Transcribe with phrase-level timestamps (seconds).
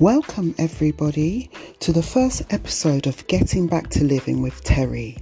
[0.00, 1.50] Welcome, everybody,
[1.80, 5.16] to the first episode of Getting Back to Living with Terry.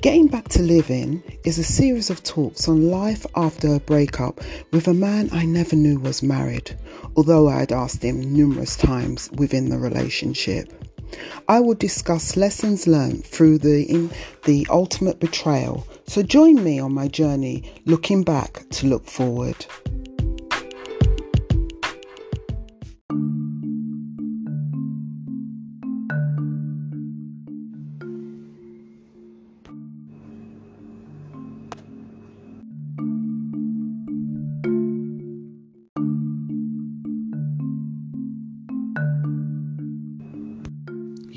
[0.00, 4.40] Getting Back to Living is a series of talks on life after a breakup
[4.72, 6.76] with a man I never knew was married,
[7.14, 10.72] although I had asked him numerous times within the relationship.
[11.48, 14.10] I will discuss lessons learned through the
[14.42, 15.86] the ultimate betrayal.
[16.08, 19.64] So join me on my journey looking back to look forward.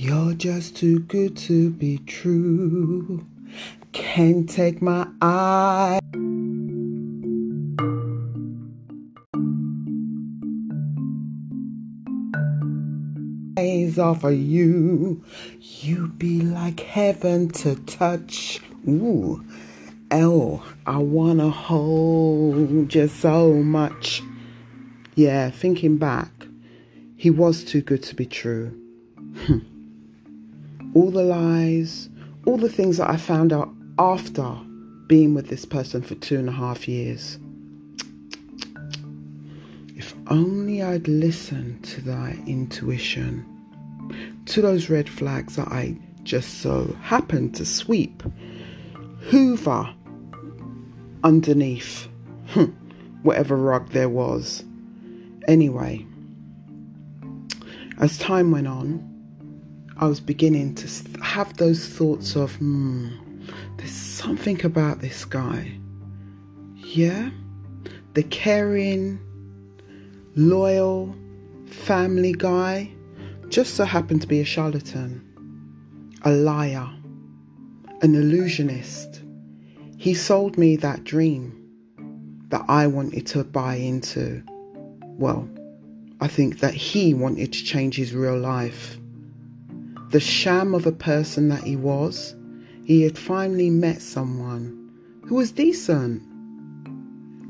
[0.09, 3.27] You're just too good to be true.
[3.91, 5.99] Can't take my eye.
[13.59, 15.25] Eyes off of you.
[15.59, 18.61] You be like heaven to touch.
[18.87, 19.43] Ooh.
[20.09, 24.23] Oh, I wanna hold you so much.
[25.15, 26.47] Yeah, thinking back,
[27.17, 28.71] he was too good to be true.
[30.97, 32.09] all the lies,
[32.47, 34.57] all the things that I found out after
[35.05, 37.37] being with this person for two and a half years.
[39.95, 43.45] If only I'd listened to that intuition,
[44.47, 48.23] to those red flags that I just so happened to sweep,
[49.19, 49.93] hoover
[51.23, 52.07] underneath
[52.47, 52.71] hmm,
[53.21, 54.63] whatever rug there was.
[55.47, 56.07] Anyway,
[57.99, 59.16] as time went on,
[59.99, 63.09] I was beginning to have those thoughts of, hmm,
[63.77, 65.75] there's something about this guy.
[66.75, 67.31] Yeah?
[68.13, 69.19] The caring,
[70.35, 71.15] loyal,
[71.65, 72.91] family guy
[73.49, 75.19] just so happened to be a charlatan,
[76.21, 76.87] a liar,
[78.01, 79.23] an illusionist.
[79.97, 81.53] He sold me that dream
[82.49, 84.43] that I wanted to buy into.
[85.17, 85.49] Well,
[86.21, 88.99] I think that he wanted to change his real life
[90.09, 92.35] the sham of a person that he was,
[92.85, 94.73] he had finally met someone
[95.25, 96.21] who was decent.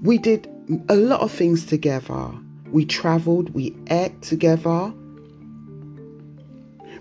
[0.02, 0.50] We did
[0.90, 2.32] a lot of things together.
[2.72, 4.92] We traveled, we ate together.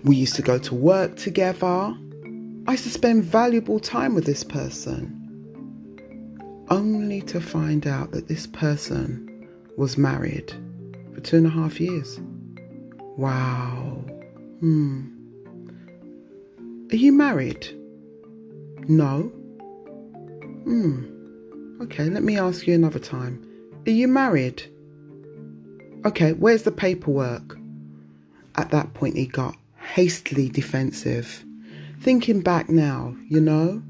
[0.03, 1.65] We used to go to work together.
[2.67, 5.13] I used to spend valuable time with this person.
[6.69, 10.53] Only to find out that this person was married
[11.13, 12.19] for two and a half years.
[13.17, 14.03] Wow.
[14.59, 15.16] Hmm.
[16.91, 17.67] Are you married?
[18.87, 19.23] No.
[20.63, 21.81] Hmm.
[21.81, 23.45] Okay, let me ask you another time.
[23.85, 24.63] Are you married?
[26.05, 27.57] Okay, where's the paperwork?
[28.55, 31.43] At that point, he got hastily defensive.
[31.99, 33.81] Thinking back now, you know,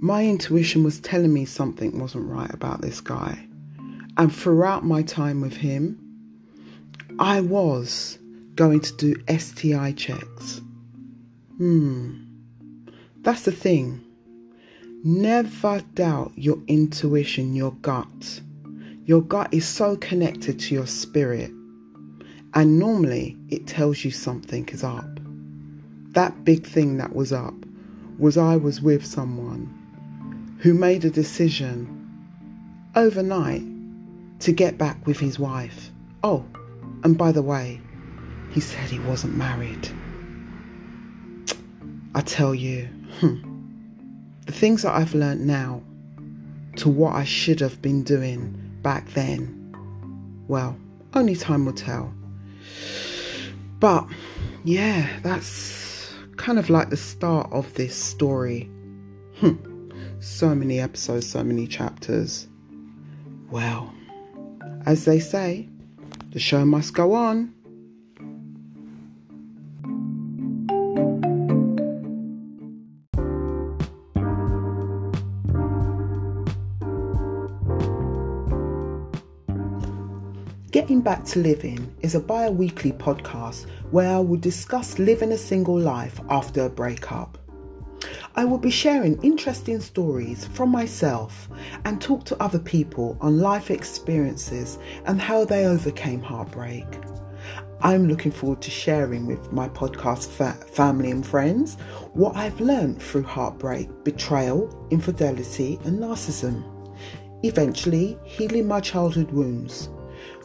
[0.00, 3.46] my intuition was telling me something wasn't right about this guy.
[4.16, 5.98] And throughout my time with him,
[7.18, 8.18] I was
[8.54, 10.62] going to do STI checks.
[11.58, 12.22] Hmm.
[13.22, 14.00] That's the thing.
[15.02, 18.40] Never doubt your intuition, your gut.
[19.06, 21.50] Your gut is so connected to your spirit.
[22.54, 25.18] And normally it tells you something is up.
[26.12, 27.54] That big thing that was up
[28.18, 29.66] was I was with someone
[30.60, 31.88] who made a decision
[32.94, 33.62] overnight
[34.40, 35.90] to get back with his wife.
[36.22, 36.44] Oh,
[37.02, 37.80] and by the way,
[38.52, 39.88] he said he wasn't married.
[42.18, 42.86] I tell you,
[43.20, 43.36] hmm,
[44.46, 45.80] the things that I've learned now
[46.74, 49.72] to what I should have been doing back then,
[50.48, 50.76] well,
[51.14, 52.12] only time will tell.
[53.78, 54.04] But
[54.64, 58.68] yeah, that's kind of like the start of this story.
[59.36, 59.54] Hmm.
[60.18, 62.48] So many episodes, so many chapters.
[63.48, 63.94] Well,
[64.86, 65.68] as they say,
[66.30, 67.54] the show must go on.
[80.78, 85.36] Getting Back to Living is a bi weekly podcast where I will discuss living a
[85.36, 87.36] single life after a breakup.
[88.36, 91.48] I will be sharing interesting stories from myself
[91.84, 96.86] and talk to other people on life experiences and how they overcame heartbreak.
[97.80, 101.74] I'm looking forward to sharing with my podcast fa- family and friends
[102.12, 106.62] what I've learned through heartbreak, betrayal, infidelity, and narcissism.
[107.42, 109.88] Eventually, healing my childhood wounds.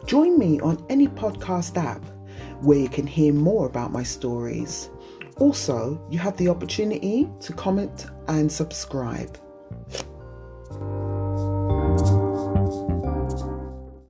[0.06, 2.04] Join me on any podcast app
[2.60, 4.90] where you can hear more about my stories.
[5.38, 9.38] Also, you have the opportunity to comment and subscribe.